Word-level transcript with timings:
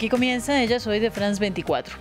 Aquí 0.00 0.08
comienza 0.08 0.62
Ella 0.62 0.80
Soy 0.80 0.98
de 0.98 1.10
France 1.10 1.38
24. 1.38 1.94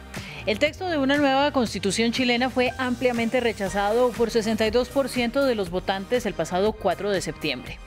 El 0.45 0.57
texto 0.57 0.87
de 0.87 0.97
una 0.97 1.17
nueva 1.17 1.51
constitución 1.51 2.13
chilena 2.13 2.49
fue 2.49 2.71
ampliamente 2.77 3.41
rechazado 3.41 4.11
por 4.11 4.29
62% 4.29 5.43
de 5.43 5.53
los 5.53 5.69
votantes 5.69 6.25
el 6.25 6.33
pasado 6.33 6.71
4 6.71 7.11
de 7.11 7.19
septiembre. 7.19 7.77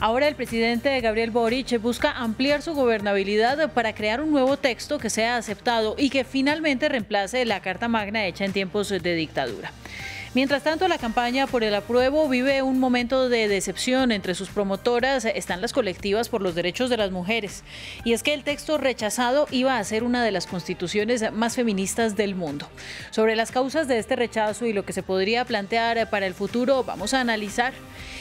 Ahora 0.00 0.28
el 0.28 0.34
presidente 0.34 1.00
Gabriel 1.00 1.30
Boric 1.30 1.80
busca 1.80 2.10
ampliar 2.10 2.60
su 2.60 2.74
gobernabilidad 2.74 3.72
para 3.72 3.94
crear 3.94 4.20
un 4.20 4.32
nuevo 4.32 4.58
texto 4.58 4.98
que 4.98 5.08
sea 5.08 5.38
aceptado 5.38 5.94
y 5.96 6.10
que 6.10 6.24
finalmente 6.24 6.90
reemplace 6.90 7.46
la 7.46 7.62
Carta 7.62 7.88
Magna 7.88 8.26
hecha 8.26 8.44
en 8.44 8.52
tiempos 8.52 8.90
de 8.90 9.14
dictadura. 9.14 9.72
Mientras 10.34 10.62
tanto, 10.62 10.88
la 10.88 10.96
campaña 10.96 11.46
por 11.46 11.62
el 11.62 11.74
apruebo 11.74 12.26
vive 12.26 12.62
un 12.62 12.80
momento 12.80 13.28
de 13.28 13.48
decepción. 13.48 14.12
Entre 14.12 14.34
sus 14.34 14.48
promotoras 14.48 15.26
están 15.26 15.60
las 15.60 15.74
colectivas 15.74 16.30
por 16.30 16.40
los 16.40 16.54
derechos 16.54 16.88
de 16.88 16.96
las 16.96 17.10
mujeres. 17.10 17.64
Y 18.02 18.14
es 18.14 18.22
que 18.22 18.32
el 18.32 18.42
texto 18.42 18.78
rechazado 18.78 19.46
iba 19.50 19.76
a 19.76 19.84
ser 19.84 20.04
una 20.04 20.24
de 20.24 20.30
las 20.30 20.46
constituciones 20.46 21.30
más 21.32 21.56
feministas 21.56 22.16
del 22.16 22.34
mundo. 22.34 22.66
Sobre 23.10 23.36
las 23.36 23.50
causas 23.50 23.88
de 23.88 23.98
este 23.98 24.16
rechazo 24.16 24.64
y 24.64 24.72
lo 24.72 24.86
que 24.86 24.94
se 24.94 25.02
podría 25.02 25.44
plantear 25.44 26.08
para 26.08 26.26
el 26.26 26.32
futuro, 26.32 26.82
vamos 26.82 27.12
a 27.12 27.20
analizar. 27.20 27.74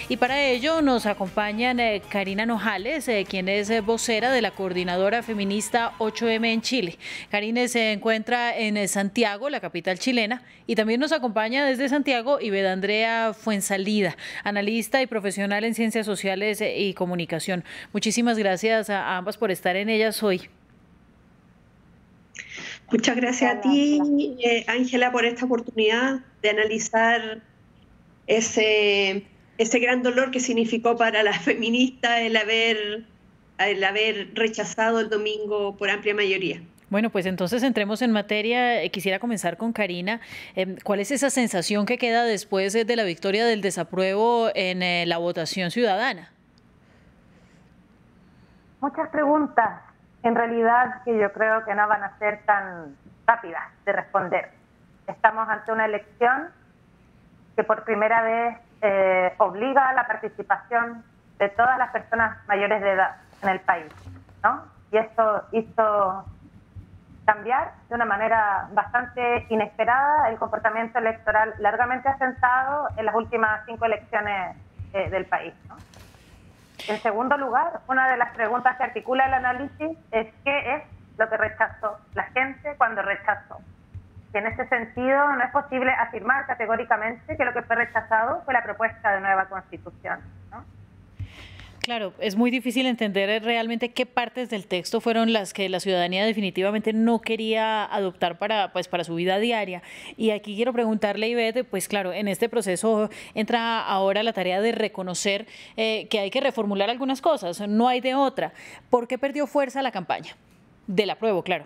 Y 0.09 0.17
para 0.17 0.43
ello 0.43 0.81
nos 0.81 1.05
acompañan 1.05 1.79
eh, 1.79 2.01
Karina 2.09 2.45
Nojales, 2.45 3.07
eh, 3.07 3.25
quien 3.29 3.47
es 3.47 3.69
eh, 3.69 3.79
vocera 3.79 4.33
de 4.33 4.41
la 4.41 4.51
coordinadora 4.51 5.23
feminista 5.23 5.93
8M 5.99 6.45
en 6.47 6.61
Chile. 6.61 6.97
Karina 7.29 7.65
se 7.69 7.93
encuentra 7.93 8.57
en 8.57 8.85
Santiago, 8.89 9.49
la 9.49 9.61
capital 9.61 9.97
chilena, 9.97 10.43
y 10.67 10.75
también 10.75 10.99
nos 10.99 11.13
acompaña 11.13 11.63
desde 11.63 11.87
Santiago 11.87 12.00
Santiago 12.01 12.41
y 12.41 12.49
Andrea 12.57 13.31
Fuensalida, 13.31 14.17
analista 14.43 15.03
y 15.03 15.05
profesional 15.05 15.63
en 15.63 15.75
ciencias 15.75 16.07
sociales 16.07 16.59
y 16.59 16.95
comunicación. 16.95 17.63
Muchísimas 17.93 18.39
gracias 18.39 18.89
a 18.89 19.17
ambas 19.17 19.37
por 19.37 19.51
estar 19.51 19.75
en 19.75 19.87
ellas 19.87 20.23
hoy. 20.23 20.49
Muchas 22.91 23.15
gracias 23.15 23.53
a 23.53 23.61
ti, 23.61 24.35
eh, 24.43 24.65
Ángela, 24.67 25.11
por 25.11 25.25
esta 25.25 25.45
oportunidad 25.45 26.21
de 26.41 26.49
analizar 26.49 27.43
ese, 28.25 29.27
ese 29.59 29.79
gran 29.79 30.01
dolor 30.01 30.31
que 30.31 30.39
significó 30.39 30.97
para 30.97 31.21
las 31.21 31.39
feministas 31.45 32.21
el 32.21 32.35
haber, 32.35 33.05
el 33.59 33.83
haber 33.83 34.31
rechazado 34.33 34.99
el 34.99 35.09
domingo 35.09 35.77
por 35.77 35.91
amplia 35.91 36.15
mayoría. 36.15 36.63
Bueno, 36.91 37.09
pues 37.09 37.25
entonces 37.25 37.63
entremos 37.63 38.01
en 38.01 38.11
materia. 38.11 38.83
Eh, 38.83 38.91
quisiera 38.91 39.17
comenzar 39.17 39.55
con 39.55 39.71
Karina. 39.71 40.19
Em, 40.55 40.75
¿Cuál 40.83 40.99
es 40.99 41.09
esa 41.11 41.29
sensación 41.29 41.85
que 41.85 41.97
queda 41.97 42.25
después 42.25 42.73
de 42.73 42.95
la 42.97 43.03
victoria 43.03 43.45
del 43.45 43.61
desapruebo 43.61 44.49
en 44.55 44.83
eh, 44.83 45.05
la 45.05 45.17
votación 45.17 45.71
ciudadana? 45.71 46.33
Muchas 48.81 49.07
preguntas, 49.07 49.81
en 50.23 50.35
realidad 50.35 51.01
que 51.05 51.17
yo 51.17 51.31
creo 51.31 51.63
que 51.63 51.73
no 51.73 51.87
van 51.87 52.03
a 52.03 52.17
ser 52.19 52.43
tan 52.43 52.93
rápidas 53.25 53.63
de 53.85 53.93
responder. 53.93 54.51
Estamos 55.07 55.47
ante 55.47 55.71
una 55.71 55.85
elección 55.85 56.49
que 57.55 57.63
por 57.63 57.85
primera 57.85 58.21
vez 58.21 58.57
eh, 58.81 59.33
obliga 59.37 59.87
a 59.87 59.93
la 59.93 60.07
participación 60.07 61.05
de 61.39 61.47
todas 61.47 61.77
las 61.77 61.91
personas 61.91 62.45
mayores 62.49 62.81
de 62.81 62.91
edad 62.91 63.15
en 63.43 63.49
el 63.49 63.61
país, 63.61 63.93
¿no? 64.43 64.65
Y 64.91 64.97
esto 64.97 65.43
hizo 65.53 66.25
cambiar 67.25 67.73
de 67.89 67.95
una 67.95 68.05
manera 68.05 68.67
bastante 68.73 69.45
inesperada 69.49 70.29
el 70.29 70.37
comportamiento 70.37 70.99
electoral 70.99 71.53
largamente 71.59 72.09
asentado 72.09 72.87
en 72.97 73.05
las 73.05 73.15
últimas 73.15 73.61
cinco 73.65 73.85
elecciones 73.85 74.55
eh, 74.93 75.09
del 75.09 75.25
país. 75.25 75.53
En 76.87 76.99
segundo 76.99 77.37
lugar, 77.37 77.81
una 77.87 78.09
de 78.09 78.17
las 78.17 78.31
preguntas 78.33 78.75
que 78.77 78.83
articula 78.83 79.25
el 79.27 79.33
análisis 79.33 79.97
es 80.11 80.33
qué 80.43 80.75
es 80.75 80.83
lo 81.17 81.29
que 81.29 81.37
rechazó 81.37 81.99
la 82.13 82.23
gente 82.23 82.75
cuando 82.77 83.01
rechazó. 83.01 83.59
Y 84.33 84.37
en 84.37 84.47
ese 84.47 84.67
sentido 84.67 85.31
no 85.33 85.43
es 85.43 85.51
posible 85.51 85.91
afirmar 85.91 86.47
categóricamente 86.47 87.37
que 87.37 87.45
lo 87.45 87.53
que 87.53 87.61
fue 87.61 87.75
rechazado 87.75 88.41
fue 88.45 88.53
la 88.53 88.63
propuesta 88.63 89.11
de 89.11 89.21
nueva 89.21 89.45
constitución. 89.45 90.19
¿no? 90.49 90.63
Claro, 91.81 92.13
es 92.19 92.35
muy 92.35 92.51
difícil 92.51 92.85
entender 92.85 93.43
realmente 93.43 93.89
qué 93.89 94.05
partes 94.05 94.51
del 94.51 94.67
texto 94.67 95.01
fueron 95.01 95.33
las 95.33 95.51
que 95.51 95.67
la 95.67 95.79
ciudadanía 95.79 96.23
definitivamente 96.23 96.93
no 96.93 97.21
quería 97.21 97.83
adoptar 97.83 98.37
para, 98.37 98.71
pues, 98.71 98.87
para 98.87 99.03
su 99.03 99.15
vida 99.15 99.39
diaria. 99.39 99.81
Y 100.15 100.29
aquí 100.29 100.55
quiero 100.55 100.73
preguntarle, 100.73 101.27
Ivette, 101.29 101.63
pues 101.63 101.87
claro, 101.87 102.13
en 102.13 102.27
este 102.27 102.49
proceso 102.49 103.09
entra 103.33 103.81
ahora 103.81 104.21
la 104.21 104.31
tarea 104.31 104.61
de 104.61 104.73
reconocer 104.73 105.47
eh, 105.75 106.07
que 106.11 106.19
hay 106.19 106.29
que 106.29 106.39
reformular 106.39 106.91
algunas 106.91 107.19
cosas, 107.19 107.67
no 107.67 107.87
hay 107.87 107.99
de 107.99 108.13
otra. 108.13 108.53
¿Por 108.91 109.07
qué 109.07 109.17
perdió 109.17 109.47
fuerza 109.47 109.81
la 109.81 109.91
campaña? 109.91 110.37
Del 110.85 111.09
apruebo, 111.09 111.43
claro. 111.43 111.65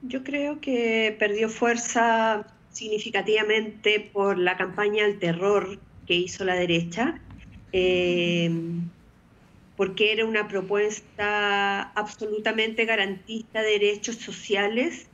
Yo 0.00 0.24
creo 0.24 0.58
que 0.62 1.14
perdió 1.18 1.50
fuerza 1.50 2.46
significativamente 2.70 4.08
por 4.10 4.38
la 4.38 4.56
campaña 4.56 5.04
al 5.04 5.18
terror 5.18 5.78
que 6.06 6.14
hizo 6.14 6.44
la 6.44 6.54
derecha 6.54 7.20
eh, 7.72 8.50
porque 9.76 10.12
era 10.12 10.26
una 10.26 10.46
propuesta 10.48 11.82
absolutamente 11.92 12.84
garantista 12.84 13.62
de 13.62 13.78
derechos 13.78 14.16
sociales 14.16 15.08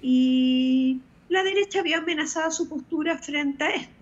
y 0.00 1.00
la 1.28 1.42
derecha 1.42 1.80
había 1.80 1.98
amenazado 1.98 2.50
su 2.50 2.68
postura 2.68 3.18
frente 3.18 3.64
a 3.64 3.70
esto. 3.70 3.92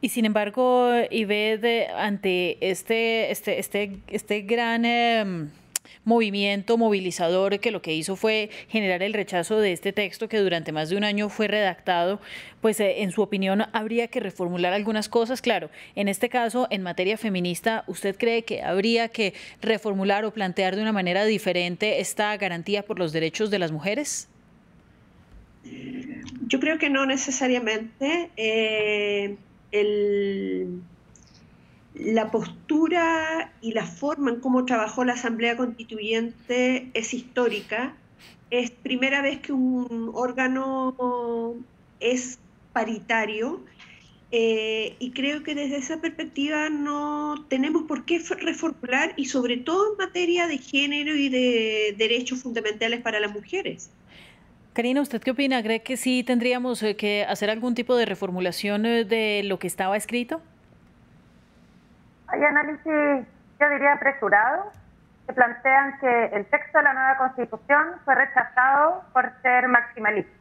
Y 0.00 0.08
sin 0.08 0.24
embargo, 0.24 0.90
Ived, 1.10 1.90
ante 1.96 2.58
este, 2.60 3.30
este, 3.30 3.58
este, 3.58 4.00
este 4.08 4.42
gran... 4.42 4.84
Em, 4.84 5.50
movimiento 6.06 6.78
movilizador 6.78 7.58
que 7.60 7.70
lo 7.70 7.82
que 7.82 7.92
hizo 7.92 8.16
fue 8.16 8.48
generar 8.68 9.02
el 9.02 9.12
rechazo 9.12 9.58
de 9.58 9.72
este 9.72 9.92
texto 9.92 10.28
que 10.28 10.38
durante 10.38 10.72
más 10.72 10.88
de 10.88 10.96
un 10.96 11.04
año 11.04 11.28
fue 11.28 11.48
redactado, 11.48 12.20
pues 12.62 12.80
eh, 12.80 13.02
en 13.02 13.10
su 13.10 13.20
opinión 13.20 13.64
habría 13.72 14.06
que 14.06 14.20
reformular 14.20 14.72
algunas 14.72 15.08
cosas. 15.08 15.42
Claro, 15.42 15.68
en 15.96 16.08
este 16.08 16.28
caso, 16.28 16.68
en 16.70 16.82
materia 16.82 17.18
feminista, 17.18 17.84
¿usted 17.88 18.16
cree 18.16 18.44
que 18.44 18.62
habría 18.62 19.08
que 19.08 19.34
reformular 19.60 20.24
o 20.24 20.32
plantear 20.32 20.76
de 20.76 20.82
una 20.82 20.92
manera 20.92 21.24
diferente 21.24 22.00
esta 22.00 22.34
garantía 22.36 22.84
por 22.84 22.98
los 22.98 23.12
derechos 23.12 23.50
de 23.50 23.58
las 23.58 23.72
mujeres? 23.72 24.28
Yo 26.46 26.60
creo 26.60 26.78
que 26.78 26.88
no 26.88 27.04
necesariamente. 27.04 28.30
Eh, 28.36 29.36
el 29.72 30.82
la 31.98 32.30
postura 32.30 33.52
y 33.60 33.72
la 33.72 33.86
forma 33.86 34.30
en 34.30 34.40
cómo 34.40 34.64
trabajó 34.64 35.04
la 35.04 35.14
Asamblea 35.14 35.56
Constituyente 35.56 36.90
es 36.94 37.14
histórica. 37.14 37.94
Es 38.50 38.70
primera 38.70 39.22
vez 39.22 39.40
que 39.40 39.52
un 39.52 40.10
órgano 40.14 41.54
es 42.00 42.38
paritario 42.72 43.60
eh, 44.32 44.96
y 44.98 45.12
creo 45.12 45.42
que 45.42 45.54
desde 45.54 45.76
esa 45.76 46.00
perspectiva 46.00 46.68
no 46.68 47.46
tenemos 47.48 47.84
por 47.84 48.04
qué 48.04 48.18
reformular 48.18 49.14
y 49.16 49.26
sobre 49.26 49.56
todo 49.56 49.92
en 49.92 49.98
materia 49.98 50.46
de 50.46 50.58
género 50.58 51.14
y 51.14 51.28
de 51.28 51.94
derechos 51.96 52.42
fundamentales 52.42 53.00
para 53.00 53.20
las 53.20 53.32
mujeres. 53.32 53.90
Karina, 54.74 55.00
¿usted 55.00 55.22
qué 55.22 55.30
opina? 55.30 55.62
¿Cree 55.62 55.82
que 55.82 55.96
sí 55.96 56.22
tendríamos 56.22 56.82
eh, 56.82 56.96
que 56.96 57.24
hacer 57.24 57.48
algún 57.48 57.74
tipo 57.74 57.96
de 57.96 58.04
reformulación 58.04 58.84
eh, 58.84 59.04
de 59.04 59.42
lo 59.44 59.58
que 59.58 59.68
estaba 59.68 59.96
escrito? 59.96 60.42
Hay 62.28 62.44
análisis, 62.44 63.26
yo 63.60 63.70
diría, 63.70 63.92
apresurados, 63.92 64.74
que 65.26 65.32
plantean 65.32 65.98
que 65.98 66.26
el 66.26 66.46
texto 66.46 66.78
de 66.78 66.84
la 66.84 66.92
nueva 66.92 67.16
constitución 67.16 67.94
fue 68.04 68.14
rechazado 68.14 69.04
por 69.12 69.30
ser 69.42 69.68
maximalista, 69.68 70.32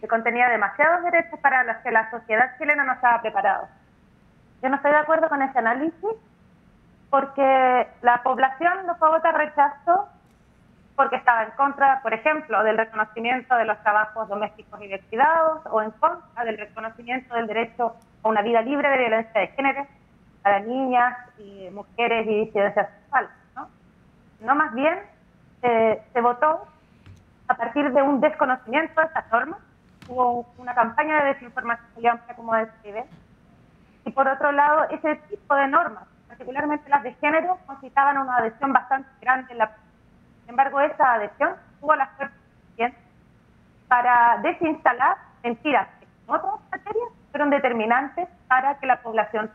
que 0.00 0.08
contenía 0.08 0.48
demasiados 0.48 1.04
derechos 1.04 1.38
para 1.40 1.64
los 1.64 1.76
que 1.78 1.90
la 1.90 2.10
sociedad 2.10 2.56
chilena 2.58 2.84
no 2.84 2.92
estaba 2.92 3.20
preparada. 3.22 3.68
Yo 4.62 4.68
no 4.68 4.76
estoy 4.76 4.92
de 4.92 4.98
acuerdo 4.98 5.28
con 5.28 5.42
ese 5.42 5.58
análisis 5.58 6.10
porque 7.10 7.88
la 8.00 8.22
población 8.22 8.86
no 8.86 8.94
fue 8.96 9.08
a 9.08 9.10
votar 9.12 9.36
rechazo 9.36 10.08
porque 10.96 11.16
estaba 11.16 11.44
en 11.44 11.50
contra, 11.52 12.00
por 12.02 12.12
ejemplo, 12.14 12.62
del 12.64 12.78
reconocimiento 12.78 13.56
de 13.56 13.64
los 13.64 13.80
trabajos 13.82 14.28
domésticos 14.28 14.80
y 14.82 14.88
de 14.88 15.00
cuidados 15.00 15.62
o 15.70 15.82
en 15.82 15.90
contra 15.92 16.44
del 16.44 16.58
reconocimiento 16.58 17.34
del 17.34 17.46
derecho 17.46 17.96
a 18.22 18.28
una 18.28 18.42
vida 18.42 18.62
libre 18.62 18.88
de 18.88 18.98
violencia 18.98 19.40
de 19.40 19.48
género 19.48 19.86
para 20.42 20.60
niñas 20.60 21.16
y 21.38 21.68
mujeres 21.70 22.26
y 22.26 22.44
disidencias 22.44 22.88
sexuales. 22.88 23.30
¿no? 23.54 23.68
no 24.40 24.54
más 24.54 24.74
bien 24.74 24.98
eh, 25.62 26.02
se 26.12 26.20
votó 26.20 26.66
a 27.48 27.54
partir 27.54 27.92
de 27.92 28.02
un 28.02 28.20
desconocimiento 28.20 29.00
de 29.00 29.06
estas 29.06 29.30
normas. 29.30 29.58
Hubo 30.08 30.46
una 30.58 30.74
campaña 30.74 31.22
de 31.22 31.34
desinformación 31.34 32.20
como 32.36 32.54
describe. 32.54 33.04
Y 34.04 34.10
por 34.10 34.26
otro 34.26 34.50
lado, 34.50 34.84
ese 34.90 35.16
tipo 35.28 35.54
de 35.54 35.68
normas, 35.68 36.04
particularmente 36.26 36.90
las 36.90 37.04
de 37.04 37.14
género, 37.14 37.58
concitaban 37.66 38.18
una 38.18 38.36
adhesión 38.36 38.72
bastante 38.72 39.08
grande 39.20 39.52
en 39.52 39.58
la 39.58 39.76
Sin 40.40 40.50
embargo, 40.50 40.80
esa 40.80 41.14
adhesión 41.14 41.54
tuvo 41.80 41.94
la 41.94 42.06
fuerza 42.08 42.34
suficiente 42.60 42.98
para 43.86 44.38
desinstalar 44.42 45.18
mentiras 45.44 45.86
que 46.00 46.06
en 46.06 46.34
otras 46.34 46.54
materias 46.70 47.08
fueron 47.30 47.50
determinantes 47.50 48.28
para 48.48 48.78
que 48.78 48.86
la 48.86 49.00
población 49.02 49.50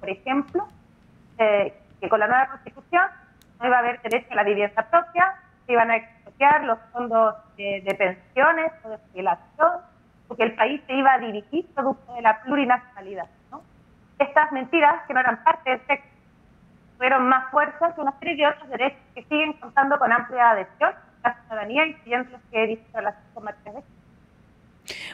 por 0.00 0.10
ejemplo, 0.10 0.68
eh, 1.38 1.74
que 2.00 2.08
con 2.08 2.20
la 2.20 2.26
nueva 2.26 2.48
constitución 2.48 3.04
no 3.60 3.66
iba 3.66 3.76
a 3.76 3.80
haber 3.80 4.00
derecho 4.02 4.32
a 4.32 4.36
la 4.36 4.44
vivienda 4.44 4.82
propia, 4.90 5.34
se 5.66 5.72
iban 5.72 5.90
a 5.90 5.96
expropiar 5.96 6.64
los 6.64 6.78
fondos 6.92 7.34
de, 7.56 7.94
pensiones 7.98 8.72
o 8.84 8.90
de 8.90 8.98
jubilación, 8.98 9.72
porque 10.28 10.44
el 10.44 10.54
país 10.54 10.80
se 10.86 10.94
iba 10.94 11.14
a 11.14 11.18
dirigir 11.18 11.66
producto 11.74 12.14
de 12.14 12.22
la 12.22 12.42
plurinacionalidad. 12.42 13.26
Estas 14.18 14.50
mentiras, 14.52 15.02
que 15.06 15.14
no 15.14 15.20
eran 15.20 15.42
parte 15.44 15.70
del 15.70 15.80
texto, 15.80 16.08
tuvieron 16.96 17.28
más 17.28 17.50
fuerza 17.50 17.94
que 17.94 18.00
una 18.00 18.18
serie 18.18 18.36
de 18.36 18.46
otros 18.46 18.68
derechos 18.70 19.00
que 19.14 19.22
siguen 19.24 19.52
contando 19.54 19.98
con 19.98 20.10
amplia 20.10 20.50
adhesión 20.52 20.94
la 21.22 21.34
ciudadanía, 21.42 21.86
incluyendo 21.86 22.30
los 22.30 22.40
que 22.50 22.64
he 22.64 22.66
dicho 22.68 22.84
con 23.34 23.44
Matías 23.44 23.84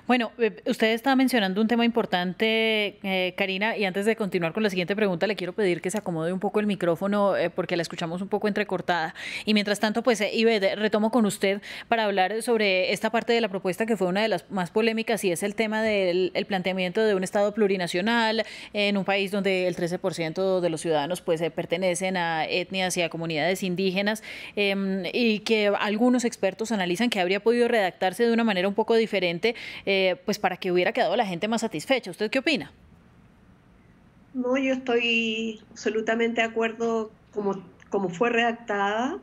bueno, 0.06 0.32
eh, 0.38 0.50
usted 0.66 0.88
está 0.88 1.14
mencionando 1.14 1.60
un 1.60 1.69
tema 1.69 1.84
importante, 1.84 2.99
eh, 3.04 3.34
Karina, 3.37 3.76
y 3.76 3.84
antes 3.84 4.04
de 4.04 4.16
continuar 4.16 4.52
con 4.52 4.64
la 4.64 4.69
siguiente 4.69 4.96
pregunta, 4.96 5.28
le 5.28 5.37
quiero 5.37 5.52
pedir 5.52 5.81
que 5.81 5.93
se 5.93 5.99
acomode 5.99 6.32
un 6.32 6.40
poco 6.40 6.58
el 6.58 6.66
micrófono 6.66 7.37
eh, 7.37 7.50
porque 7.50 7.76
la 7.76 7.82
escuchamos 7.82 8.20
un 8.20 8.28
poco 8.28 8.49
entrecortada. 8.49 9.14
Y 9.44 9.54
mientras 9.54 9.78
tanto, 9.78 10.02
pues, 10.02 10.20
Ibe, 10.20 10.75
retomo 10.75 11.12
con 11.12 11.25
usted 11.25 11.62
para 11.87 12.04
hablar 12.04 12.43
sobre 12.43 12.93
esta 12.93 13.10
parte 13.10 13.32
de 13.32 13.40
la 13.40 13.49
propuesta 13.49 13.87
que 13.87 13.96
fue 13.96 14.08
una 14.08 14.22
de 14.22 14.28
las 14.28 14.50
más 14.50 14.70
polémicas 14.70 15.22
y 15.25 15.31
es 15.31 15.44
el 15.44 15.54
tema 15.54 15.82
del 15.82 16.32
planteamiento 16.48 17.00
de 17.05 17.14
un 17.14 17.22
Estado 17.22 17.55
plurinacional 17.55 18.44
en 18.72 18.96
un 18.96 19.05
país 19.05 19.31
donde 19.31 19.69
el 19.69 19.76
13% 19.76 20.60
de 20.60 20.70
los 20.70 20.81
ciudadanos 20.81 21.20
pues 21.20 21.40
pertenecen 21.55 22.16
a 22.16 22.44
etnias 22.44 22.96
y 22.96 23.02
a 23.02 23.08
comunidades 23.08 23.62
indígenas 23.62 24.22
em, 24.56 25.05
y 25.12 25.40
que 25.40 25.72
algunos 25.78 26.25
expertos 26.25 26.72
analizan 26.72 27.08
que 27.08 27.20
habría 27.20 27.40
podido 27.40 27.69
redactarse 27.69 28.26
de 28.26 28.32
una 28.32 28.44
manera 28.44 28.66
un 28.66 28.75
poco 28.75 28.96
diferente 28.96 29.55
eh, 29.92 30.16
pues 30.24 30.38
para 30.38 30.56
que 30.56 30.72
hubiera 30.72 30.92
quedado 30.92 31.16
la 31.16 31.26
gente 31.26 31.48
más 31.48 31.60
satisfecha. 31.60 32.10
¿Usted 32.10 32.30
qué 32.30 32.38
opina? 32.38 32.72
No, 34.32 34.56
yo 34.56 34.72
estoy 34.72 35.60
absolutamente 35.70 36.40
de 36.40 36.46
acuerdo 36.46 37.10
como, 37.32 37.62
como 37.90 38.08
fue 38.08 38.30
redactada. 38.30 39.18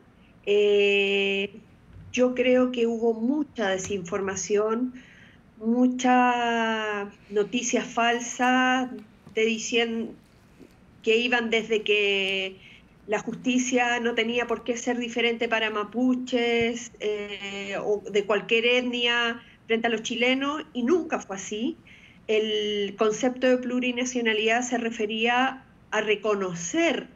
Eh, 0.46 1.56
yo 2.12 2.34
creo 2.34 2.70
que 2.70 2.86
hubo 2.86 3.14
mucha 3.14 3.68
desinformación, 3.68 4.94
mucha 5.58 7.10
noticias 7.30 7.84
falsas 7.86 8.90
de 9.34 9.44
diciendo 9.44 10.12
que 11.02 11.16
iban 11.16 11.50
desde 11.50 11.82
que 11.82 12.56
la 13.06 13.18
justicia 13.18 13.98
no 13.98 14.14
tenía 14.14 14.46
por 14.46 14.62
qué 14.62 14.76
ser 14.76 14.98
diferente 14.98 15.48
para 15.48 15.70
mapuches 15.70 16.92
eh, 17.00 17.76
o 17.82 18.02
de 18.08 18.24
cualquier 18.24 18.66
etnia, 18.66 19.42
frente 19.70 19.86
a 19.86 19.90
los 19.90 20.02
chilenos 20.02 20.64
y 20.72 20.82
nunca 20.82 21.20
fue 21.20 21.36
así. 21.36 21.76
El 22.26 22.96
concepto 22.98 23.46
de 23.46 23.56
plurinacionalidad 23.58 24.62
se 24.62 24.78
refería 24.78 25.62
a 25.92 26.00
reconocer 26.00 27.06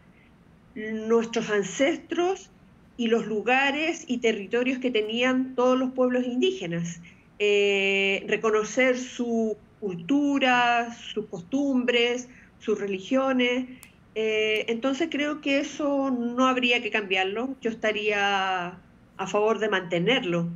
nuestros 0.76 1.50
ancestros 1.50 2.50
y 2.96 3.08
los 3.08 3.26
lugares 3.26 4.04
y 4.06 4.18
territorios 4.18 4.78
que 4.78 4.92
tenían 4.92 5.56
todos 5.56 5.76
los 5.76 5.90
pueblos 5.94 6.26
indígenas, 6.26 7.00
eh, 7.40 8.24
reconocer 8.28 8.98
su 8.98 9.56
cultura, 9.80 10.94
sus 10.94 11.26
costumbres, 11.26 12.28
sus 12.60 12.78
religiones. 12.78 13.66
Eh, 14.14 14.66
entonces 14.68 15.08
creo 15.10 15.40
que 15.40 15.58
eso 15.58 16.12
no 16.12 16.46
habría 16.46 16.80
que 16.80 16.92
cambiarlo, 16.92 17.56
yo 17.60 17.70
estaría 17.70 18.78
a 19.16 19.26
favor 19.26 19.58
de 19.58 19.68
mantenerlo. 19.68 20.46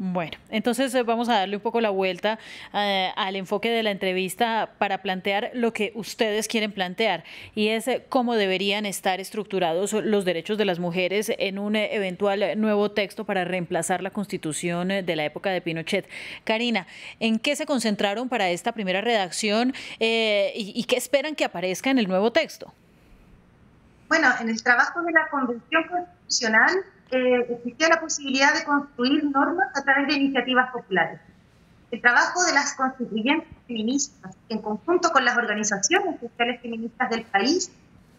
Bueno, 0.00 0.38
entonces 0.48 0.94
eh, 0.94 1.02
vamos 1.02 1.28
a 1.28 1.34
darle 1.34 1.56
un 1.56 1.62
poco 1.62 1.80
la 1.80 1.90
vuelta 1.90 2.38
eh, 2.72 3.10
al 3.16 3.34
enfoque 3.34 3.68
de 3.68 3.82
la 3.82 3.90
entrevista 3.90 4.70
para 4.78 5.02
plantear 5.02 5.50
lo 5.54 5.72
que 5.72 5.90
ustedes 5.96 6.46
quieren 6.46 6.70
plantear 6.70 7.24
y 7.56 7.68
es 7.68 7.88
eh, 7.88 8.06
cómo 8.08 8.36
deberían 8.36 8.86
estar 8.86 9.18
estructurados 9.18 9.92
los 9.92 10.24
derechos 10.24 10.56
de 10.56 10.64
las 10.66 10.78
mujeres 10.78 11.32
en 11.36 11.58
un 11.58 11.74
eventual 11.74 12.60
nuevo 12.60 12.92
texto 12.92 13.24
para 13.24 13.44
reemplazar 13.44 14.00
la 14.00 14.10
constitución 14.10 14.86
de 14.86 15.16
la 15.16 15.24
época 15.24 15.50
de 15.50 15.60
Pinochet. 15.60 16.08
Karina, 16.44 16.86
¿en 17.18 17.40
qué 17.40 17.56
se 17.56 17.66
concentraron 17.66 18.28
para 18.28 18.50
esta 18.50 18.70
primera 18.70 19.00
redacción 19.00 19.74
y, 19.98 20.52
y 20.54 20.84
qué 20.84 20.96
esperan 20.96 21.34
que 21.34 21.44
aparezca 21.44 21.90
en 21.90 21.98
el 21.98 22.06
nuevo 22.06 22.30
texto? 22.30 22.72
Bueno, 24.08 24.28
en 24.40 24.48
el 24.48 24.62
trabajo 24.62 25.02
de 25.02 25.10
la 25.12 25.28
Convención 25.28 25.82
Constitucional 25.88 26.84
eh, 27.10 27.46
existía 27.50 27.88
la 27.88 28.00
posibilidad 28.00 28.54
de 28.54 28.64
construir 28.64 29.24
normas 29.24 29.68
a 29.74 29.82
través 29.82 30.08
de 30.08 30.14
iniciativas 30.14 30.70
populares. 30.70 31.20
El 31.90 32.02
trabajo 32.02 32.44
de 32.44 32.52
las 32.52 32.74
constituyentes 32.74 33.48
feministas, 33.66 34.36
en 34.48 34.60
conjunto 34.60 35.10
con 35.10 35.24
las 35.24 35.38
organizaciones 35.38 36.20
sociales 36.20 36.60
feministas 36.60 37.08
del 37.08 37.24
país, 37.24 37.70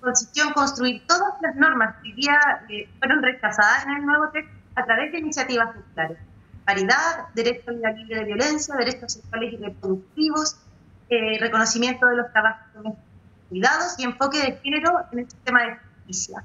consistió 0.02 0.46
en 0.48 0.54
construir 0.54 1.06
todas 1.06 1.34
las 1.42 1.56
normas 1.56 1.96
que 2.02 2.14
día 2.14 2.40
eh, 2.70 2.90
fueron 2.98 3.22
rechazadas 3.22 3.86
en 3.86 3.92
el 3.92 4.06
nuevo 4.06 4.30
texto 4.30 4.56
a 4.76 4.86
través 4.86 5.12
de 5.12 5.20
iniciativas 5.20 5.76
populares. 5.76 6.18
Paridad, 6.66 7.28
derecho 7.36 7.70
a 7.70 7.74
la 7.74 7.92
libre 7.92 8.18
de 8.18 8.26
violencia, 8.26 8.76
derechos 8.76 9.14
sexuales 9.14 9.54
y 9.54 9.58
reproductivos, 9.58 10.58
eh, 11.10 11.38
reconocimiento 11.40 12.08
de 12.08 12.16
los 12.16 12.32
trabajos 12.32 12.96
cuidados 13.50 13.96
y 13.98 14.04
enfoque 14.04 14.40
de 14.40 14.58
género 14.64 15.06
en 15.12 15.20
el 15.20 15.30
sistema 15.30 15.64
de 15.64 15.78
justicia. 16.06 16.44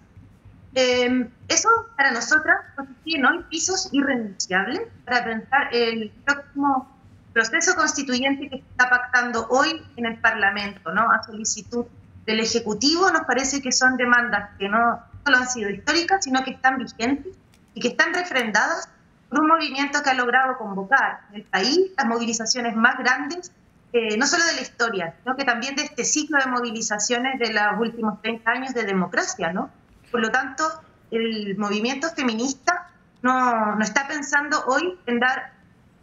Eh, 0.75 1.29
eso 1.49 1.69
para 1.97 2.11
nosotras 2.11 2.57
constituye 2.75 3.25
hoy 3.25 3.45
pisos 3.49 3.89
irrenunciables 3.93 4.83
para 5.05 5.25
pensar 5.25 5.69
el 5.73 6.11
próximo 6.25 6.89
proceso 7.33 7.75
constituyente 7.75 8.49
que 8.49 8.57
se 8.57 8.71
está 8.71 8.91
pactando 8.91 9.47
hoy 9.51 9.83
en 9.97 10.07
el 10.07 10.19
Parlamento, 10.19 10.93
¿no? 10.93 11.11
A 11.11 11.23
solicitud 11.23 11.87
del 12.27 12.41
Ejecutivo, 12.41 13.11
nos 13.11 13.23
parece 13.23 13.61
que 13.61 13.71
son 13.71 13.97
demandas 13.97 14.51
que 14.59 14.69
no 14.69 15.01
solo 15.25 15.37
han 15.37 15.49
sido 15.49 15.71
históricas, 15.71 16.25
sino 16.25 16.43
que 16.43 16.53
están 16.53 16.79
vigentes 16.79 17.35
y 17.75 17.81
que 17.81 17.89
están 17.89 18.15
refrendadas 18.15 18.89
por 19.29 19.41
un 19.41 19.49
movimiento 19.49 20.03
que 20.03 20.11
ha 20.11 20.15
logrado 20.15 20.57
convocar 20.59 21.21
en 21.31 21.37
el 21.37 21.43
país 21.43 21.91
las 21.97 22.07
movilizaciones 22.07 22.75
más 22.77 22.99
grandes, 22.99 23.53
eh, 23.93 24.17
no 24.17 24.27
solo 24.27 24.45
de 24.45 24.55
la 24.55 24.61
historia, 24.63 25.15
sino 25.23 25.37
que 25.37 25.45
también 25.45 25.77
de 25.77 25.83
este 25.83 26.05
ciclo 26.05 26.39
de 26.39 26.47
movilizaciones 26.47 27.39
de 27.39 27.53
los 27.53 27.79
últimos 27.79 28.21
30 28.23 28.51
años 28.51 28.75
de 28.75 28.85
democracia, 28.85 29.53
¿no? 29.53 29.71
Por 30.15 30.21
lo 30.21 30.31
tanto, 30.31 30.63
el 31.11 31.59
movimiento 31.59 32.09
feminista 32.09 32.89
no, 33.23 33.77
está 33.83 34.07
pensando 34.07 34.65
hoy 34.67 34.97
en 35.07 35.19
dar 35.19 35.55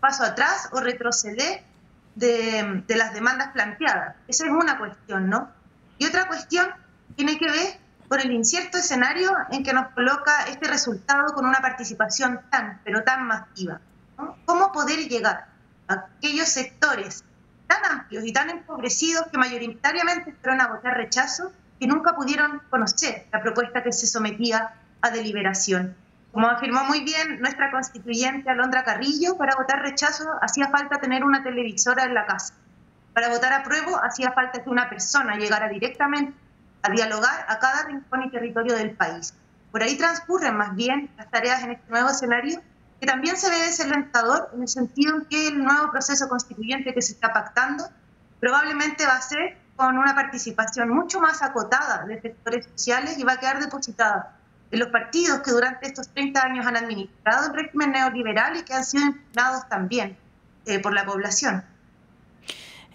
paso 0.01 0.25
atrás 0.25 0.68
o 0.74 0.82
retroceder 0.82 1.63
de, 2.15 2.84
las 2.89 3.13
demandas 3.13 3.53
planteadas. 3.53 4.18
Esa 4.27 4.48
es 4.48 4.51
una 4.51 4.77
cuestión, 4.77 5.30
¿no? 5.30 5.50
Y 5.98 6.08
otra 6.08 6.27
cuestión 6.27 6.68
tiene 7.15 7.38
que 7.38 7.50
ver 7.50 7.80
con 8.10 8.20
el 8.20 8.34
incierto 8.34 8.80
escenario 8.80 9.32
en 9.50 9.63
que 9.63 9.72
nos 9.72 9.88
coloca 9.94 10.44
este 10.50 10.68
resultado 10.68 11.34
con 11.34 11.46
una 11.46 11.62
participación 11.62 12.41
tan, 12.50 12.82
pero 12.84 13.06
tan 13.06 13.25
masiva. 13.25 13.80
¿Cómo 14.44 14.74
poder 14.74 15.08
llegar 15.08 15.48
a 15.88 15.94
aquellos 15.94 16.50
sectores 16.50 17.24
tan 17.68 17.86
amplios 17.86 18.25
y 18.25 18.34
tan 18.34 18.50
empobrecidos 18.50 19.27
que 19.32 19.38
mayoritariamente 19.38 20.34
fueron 20.34 20.60
a 20.60 20.68
votar 20.68 20.98
rechazo 20.98 21.53
que 21.81 21.88
nunca 21.88 22.15
pudieron 22.15 22.61
conocer 22.69 23.25
la 23.33 23.41
propuesta 23.41 23.81
que 23.81 23.91
se 23.91 24.05
sometía 24.05 24.75
a 25.01 25.09
deliberación. 25.09 25.95
Como 26.31 26.47
afirmó 26.47 26.83
muy 26.83 27.03
bien 27.03 27.41
nuestra 27.41 27.71
constituyente 27.71 28.51
Alondra 28.51 28.83
Carrillo, 28.83 29.35
para 29.35 29.55
votar 29.55 29.81
rechazo 29.81 30.25
hacía 30.43 30.67
falta 30.67 31.00
tener 31.00 31.23
una 31.23 31.41
televisora 31.41 32.03
en 32.03 32.13
la 32.13 32.27
casa. 32.27 32.53
Para 33.15 33.29
votar 33.29 33.51
apruebo 33.53 34.00
hacía 34.03 34.31
falta 34.31 34.63
que 34.63 34.69
una 34.69 34.91
persona 34.91 35.38
llegara 35.38 35.69
directamente 35.69 36.38
a 36.83 36.91
dialogar 36.91 37.47
a 37.47 37.57
cada 37.57 37.88
rincón 37.88 38.25
y 38.25 38.29
territorio 38.29 38.75
del 38.75 38.91
país. 38.91 39.33
Por 39.71 39.81
ahí 39.81 39.97
transcurren 39.97 40.55
más 40.55 40.75
bien 40.75 41.09
las 41.17 41.31
tareas 41.31 41.63
en 41.63 41.71
este 41.71 41.89
nuevo 41.89 42.11
escenario, 42.11 42.61
que 43.00 43.07
también 43.07 43.38
se 43.38 43.50
ve 43.50 43.57
desalentador 43.57 44.51
en 44.53 44.61
el 44.61 44.67
sentido 44.67 45.15
en 45.15 45.25
que 45.25 45.47
el 45.47 45.63
nuevo 45.63 45.89
proceso 45.89 46.29
constituyente 46.29 46.93
que 46.93 47.01
se 47.01 47.13
está 47.13 47.33
pactando 47.33 47.85
probablemente 48.39 49.07
va 49.07 49.15
a 49.15 49.21
ser 49.21 49.57
con 49.81 49.97
una 49.97 50.13
participación 50.13 50.89
mucho 50.89 51.19
más 51.19 51.41
acotada 51.41 52.05
de 52.05 52.21
sectores 52.21 52.67
sociales 52.67 53.17
y 53.17 53.23
va 53.23 53.33
a 53.33 53.38
quedar 53.38 53.59
depositada 53.59 54.38
en 54.69 54.77
los 54.77 54.89
partidos 54.89 55.39
que 55.39 55.50
durante 55.50 55.88
estos 55.88 56.07
30 56.09 56.39
años 56.39 56.67
han 56.67 56.77
administrado 56.77 57.47
el 57.47 57.53
régimen 57.55 57.91
neoliberal 57.91 58.57
y 58.57 58.61
que 58.61 58.75
han 58.75 58.85
sido 58.85 59.07
impugnados 59.07 59.67
también 59.69 60.15
eh, 60.67 60.77
por 60.77 60.93
la 60.93 61.03
población. 61.03 61.63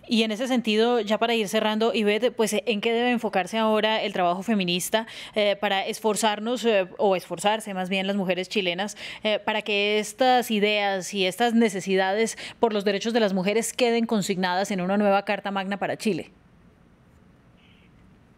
Y 0.07 0.23
en 0.23 0.31
ese 0.31 0.47
sentido, 0.47 1.01
ya 1.01 1.19
para 1.19 1.35
ir 1.35 1.49
cerrando, 1.49 1.93
Ivette, 1.93 2.31
pues 2.31 2.55
¿en 2.55 2.81
qué 2.81 2.93
debe 2.93 3.11
enfocarse 3.11 3.59
ahora 3.59 4.01
el 4.01 4.13
trabajo 4.13 4.45
feminista 4.45 5.09
eh, 5.35 5.57
para 5.61 5.85
esforzarnos 5.85 6.65
eh, 6.65 6.89
o 6.99 7.17
esforzarse 7.17 7.75
más 7.75 7.89
bien 7.89 8.07
las 8.07 8.15
mujeres 8.15 8.49
chilenas 8.49 8.97
para 9.45 9.63
que 9.63 9.99
estas 9.99 10.53
ideas 10.53 11.13
y 11.13 11.27
estas 11.27 11.53
necesidades 11.53 12.39
por 12.61 12.73
los 12.73 12.85
derechos 12.85 13.13
de 13.13 13.19
las 13.19 13.33
mujeres 13.33 13.73
queden 13.73 14.07
consignadas 14.07 14.71
en 14.71 14.81
una 14.81 14.97
nueva 14.97 15.25
Carta 15.25 15.51
Magna 15.51 15.79
para 15.79 15.97
Chile? 15.97 16.31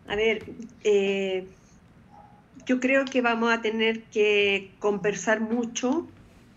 A 0.09 0.17
ver, 0.17 0.45
eh, 0.85 1.47
yo 2.67 2.81
creo 2.81 3.05
que 3.05 3.21
vamos 3.21 3.53
a 3.53 3.63
tener 3.63 4.03
que 4.05 4.73
conversar 4.81 5.41
mucho 5.41 6.09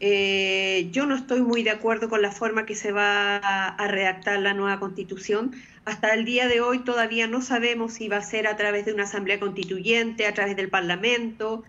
Eh, 0.03 0.89
yo 0.91 1.05
no 1.05 1.15
estoy 1.15 1.41
muy 1.41 1.61
de 1.61 1.69
acuerdo 1.69 2.09
con 2.09 2.23
la 2.23 2.31
forma 2.31 2.65
que 2.65 2.73
se 2.73 2.91
va 2.91 3.37
a, 3.37 3.87
redactar 3.87 4.39
la 4.39 4.55
nueva 4.55 4.79
constitución. 4.79 5.53
Hasta 5.85 6.15
el 6.15 6.25
día 6.25 6.47
de 6.47 6.59
hoy 6.59 6.79
todavía 6.79 7.27
no 7.27 7.41
sabemos 7.43 7.93
si 7.93 8.07
va 8.09 8.17
a 8.17 8.23
ser 8.23 8.47
a 8.47 8.57
través 8.57 8.85
de 8.85 8.93
una 8.93 9.03
asamblea 9.03 9.39
constituyente, 9.39 10.25
a 10.25 10.33
través 10.33 10.55
del 10.55 10.69
Parlamento. 10.69 11.63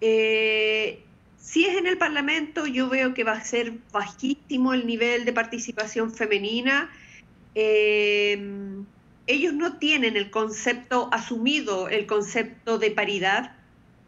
Eh, 0.00 1.02
si 1.38 1.66
es 1.66 1.76
en 1.76 1.88
el 1.88 1.98
Parlamento, 1.98 2.66
yo 2.66 2.88
veo 2.88 3.14
que 3.14 3.24
va 3.24 3.32
a 3.32 3.44
ser 3.44 3.72
bajísimo 3.92 4.74
el 4.74 4.86
nivel 4.86 5.24
de 5.24 5.32
participación 5.32 6.14
femenina. 6.14 6.88
Ellos 9.26 9.54
no 9.54 9.78
tienen 9.78 10.16
el 10.16 10.30
concepto 10.30 11.08
asumido, 11.12 11.88
el 11.88 12.06
concepto 12.06 12.78
de 12.78 12.90
paridad, 12.90 13.56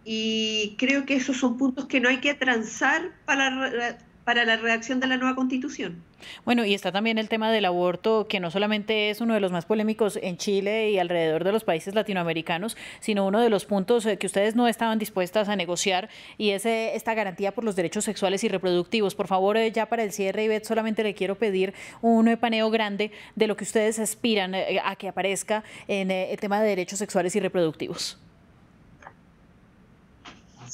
y 0.05 0.75
creo 0.79 1.07
que 1.07 1.17
esos 1.17 1.37
son 1.37 1.57
puntos 1.57 1.87
que 1.87 2.01
no 2.01 2.09
hay 2.09 2.19
que 2.19 2.35
transar 2.35 3.13
para, 3.25 3.99
para 4.25 4.45
la 4.45 4.57
redacción 4.57 5.01
de 5.01 5.07
la 5.07 5.17
nueva 5.17 5.35
constitución. 5.35 6.03
Bueno, 6.45 6.65
y 6.65 6.75
está 6.75 6.91
también 6.93 7.19
el 7.19 7.29
tema 7.29 7.53
del 7.53 7.67
aborto, 7.67 8.27
que 8.29 8.41
no 8.41 8.51
solamente 8.51 9.11
es 9.11 9.21
uno 9.21 9.35
de 9.35 9.41
los 9.41 9.53
más 9.53 9.67
polémicos 9.67 10.19
en 10.23 10.39
Chile 10.39 10.91
y 10.91 10.99
alrededor 10.99 11.45
de 11.45 11.53
los 11.53 11.65
países 11.65 11.95
latinoamericanos, 11.95 12.77
sino 13.01 13.27
uno 13.27 13.41
de 13.41 13.51
los 13.51 13.67
puntos 13.67 14.07
eh, 14.07 14.17
que 14.17 14.27
ustedes 14.27 14.57
no 14.57 14.67
estaban 14.67 14.99
dispuestas 14.99 15.49
a 15.49 15.57
negociar 15.57 16.09
y 16.39 16.51
es 16.51 16.65
eh, 16.65 16.95
esta 16.95 17.15
garantía 17.15 17.53
por 17.53 17.65
los 17.65 17.77
derechos 17.77 18.05
sexuales 18.05 18.43
y 18.45 18.49
reproductivos. 18.49 19.15
Por 19.15 19.27
favor, 19.27 19.57
eh, 19.57 19.71
ya 19.71 19.87
para 19.87 20.03
el 20.03 20.13
cierre, 20.13 20.45
Ivette, 20.45 20.65
solamente 20.65 21.03
le 21.03 21.15
quiero 21.15 21.35
pedir 21.37 21.75
un 22.01 22.37
paneo 22.39 22.71
grande 22.71 23.13
de 23.35 23.47
lo 23.47 23.57
que 23.57 23.65
ustedes 23.65 23.99
aspiran 23.99 24.55
a 24.55 24.97
que 24.97 25.09
aparezca 25.09 25.63
en 25.89 26.11
el 26.11 26.39
tema 26.39 26.61
de 26.61 26.69
derechos 26.69 26.99
sexuales 26.99 27.37
y 27.37 27.41
reproductivos. 27.41 28.19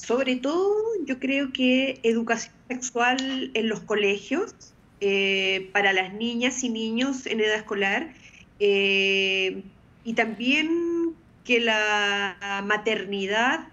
Sobre 0.03 0.37
todo, 0.37 0.75
yo 1.05 1.19
creo 1.19 1.53
que 1.53 2.01
educación 2.03 2.55
sexual 2.69 3.51
en 3.55 3.69
los 3.69 3.81
colegios, 3.81 4.55
eh, 5.01 5.69
para 5.73 5.93
las 5.93 6.15
niñas 6.15 6.65
y 6.65 6.71
niños 6.71 7.27
en 7.27 7.41
edad 7.41 7.57
escolar, 7.57 8.13
eh, 8.61 9.63
y 10.05 10.15
también 10.15 11.15
que 11.45 11.61
la 11.61 12.65
maternidad 12.67 13.69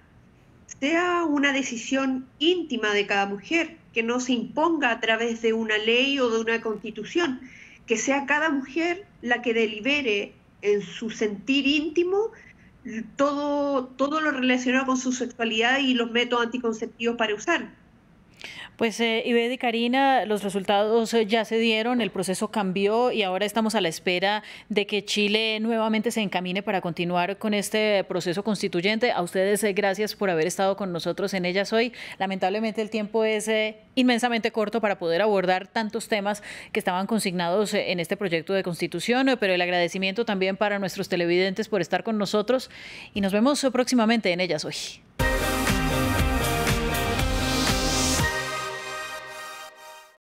sea 0.80 1.24
una 1.24 1.54
decisión 1.54 2.28
íntima 2.40 2.94
de 2.94 3.08
cada 3.08 3.26
mujer, 3.26 3.78
que 3.94 4.04
no 4.04 4.20
se 4.20 4.34
imponga 4.34 4.92
a 4.92 5.00
través 5.00 5.42
de 5.42 5.54
una 5.54 5.78
ley 5.78 6.20
o 6.20 6.30
de 6.30 6.40
una 6.40 6.62
constitución, 6.62 7.40
que 7.86 7.98
sea 7.98 8.26
cada 8.26 8.50
mujer 8.50 9.06
la 9.22 9.42
que 9.42 9.54
delibere 9.54 10.34
en 10.62 10.82
su 10.82 11.10
sentir 11.10 11.66
íntimo 11.68 12.32
todo, 13.16 13.88
todo 13.88 14.22
lo 14.22 14.32
relacionado 14.32 14.86
con 14.86 14.98
su 14.98 15.12
sexualidad 15.12 15.80
y 15.80 15.94
los 15.94 16.12
métodos 16.12 16.46
anticonceptivos 16.46 17.18
para 17.18 17.36
usar. 17.36 17.77
Pues 18.78 19.00
eh, 19.00 19.24
y 19.26 19.58
Karina, 19.58 20.26
los 20.26 20.44
resultados 20.44 21.12
eh, 21.16 21.26
ya 21.26 21.46
se 21.46 21.58
dieron, 21.58 22.00
el 22.00 22.12
proceso 22.12 22.52
cambió 22.52 23.12
y 23.12 23.24
ahora 23.24 23.44
estamos 23.44 23.74
a 23.74 23.82
la 23.82 23.88
espera 23.88 24.44
de 24.70 24.86
que 24.86 25.04
Chile 25.04 25.60
nuevamente 25.60 26.12
se 26.12 26.22
encamine 26.22 26.62
para 26.62 26.80
continuar 26.80 27.40
con 27.40 27.56
este 27.56 28.04
proceso 28.04 28.44
constituyente. 28.44 29.12
A 29.12 29.24
ustedes 29.24 29.64
eh, 29.64 29.74
gracias 29.74 30.16
por 30.16 30.30
haber 30.30 30.46
estado 30.46 30.78
con 30.78 30.94
nosotros 30.94 31.34
en 31.34 31.46
ellas 31.46 31.74
hoy. 31.74 31.92
Lamentablemente 32.20 32.84
el 32.84 32.92
tiempo 32.92 33.24
es 33.24 33.48
eh, 33.48 33.78
inmensamente 33.96 34.52
corto 34.52 34.80
para 34.80 35.00
poder 35.00 35.24
abordar 35.24 35.68
tantos 35.68 36.08
temas 36.08 36.44
que 36.72 36.80
estaban 36.80 37.08
consignados 37.08 37.74
en 37.74 38.00
este 38.00 38.16
proyecto 38.16 38.54
de 38.54 38.62
constitución, 38.62 39.38
pero 39.40 39.56
el 39.56 39.62
agradecimiento 39.62 40.24
también 40.24 40.56
para 40.56 40.78
nuestros 40.78 41.10
televidentes 41.10 41.68
por 41.68 41.82
estar 41.82 42.04
con 42.04 42.20
nosotros 42.20 42.70
y 43.16 43.22
nos 43.22 43.34
vemos 43.34 43.66
próximamente 43.74 44.32
en 44.32 44.40
ellas 44.40 44.66
hoy. 44.66 44.76